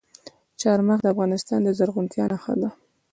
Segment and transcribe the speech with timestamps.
[0.61, 2.69] چار مغز د افغانستان د زرغونتیا نښه ده.